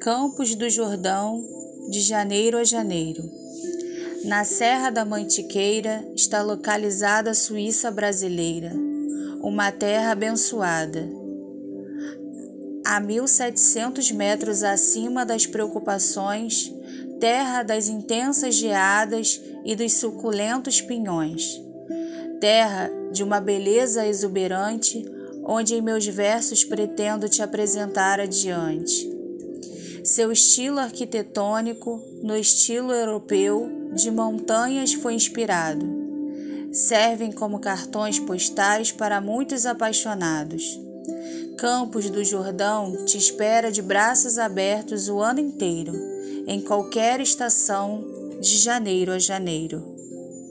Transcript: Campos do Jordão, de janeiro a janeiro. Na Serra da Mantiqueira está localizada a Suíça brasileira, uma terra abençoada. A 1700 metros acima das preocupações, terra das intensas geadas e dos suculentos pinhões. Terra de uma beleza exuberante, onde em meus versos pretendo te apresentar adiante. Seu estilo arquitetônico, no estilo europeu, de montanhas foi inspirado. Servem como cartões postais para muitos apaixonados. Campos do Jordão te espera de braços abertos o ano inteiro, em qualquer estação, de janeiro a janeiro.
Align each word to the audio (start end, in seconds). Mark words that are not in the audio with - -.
Campos 0.00 0.54
do 0.54 0.70
Jordão, 0.70 1.44
de 1.90 2.00
janeiro 2.00 2.56
a 2.56 2.62
janeiro. 2.62 3.28
Na 4.24 4.44
Serra 4.44 4.90
da 4.90 5.04
Mantiqueira 5.04 6.08
está 6.14 6.40
localizada 6.40 7.32
a 7.32 7.34
Suíça 7.34 7.90
brasileira, 7.90 8.72
uma 9.42 9.72
terra 9.72 10.12
abençoada. 10.12 11.08
A 12.86 13.00
1700 13.00 14.12
metros 14.12 14.62
acima 14.62 15.26
das 15.26 15.46
preocupações, 15.46 16.72
terra 17.18 17.64
das 17.64 17.88
intensas 17.88 18.54
geadas 18.54 19.40
e 19.64 19.74
dos 19.74 19.94
suculentos 19.94 20.80
pinhões. 20.80 21.60
Terra 22.40 22.88
de 23.10 23.24
uma 23.24 23.40
beleza 23.40 24.06
exuberante, 24.06 25.04
onde 25.42 25.74
em 25.74 25.82
meus 25.82 26.06
versos 26.06 26.62
pretendo 26.64 27.28
te 27.28 27.42
apresentar 27.42 28.20
adiante. 28.20 29.17
Seu 30.08 30.32
estilo 30.32 30.78
arquitetônico, 30.78 32.02
no 32.22 32.34
estilo 32.34 32.92
europeu, 32.92 33.90
de 33.92 34.10
montanhas 34.10 34.94
foi 34.94 35.12
inspirado. 35.12 35.84
Servem 36.72 37.30
como 37.30 37.58
cartões 37.58 38.18
postais 38.18 38.90
para 38.90 39.20
muitos 39.20 39.66
apaixonados. 39.66 40.80
Campos 41.58 42.08
do 42.08 42.24
Jordão 42.24 43.04
te 43.04 43.18
espera 43.18 43.70
de 43.70 43.82
braços 43.82 44.38
abertos 44.38 45.10
o 45.10 45.18
ano 45.18 45.40
inteiro, 45.40 45.92
em 46.46 46.58
qualquer 46.62 47.20
estação, 47.20 48.02
de 48.40 48.56
janeiro 48.56 49.12
a 49.12 49.18
janeiro. 49.18 49.97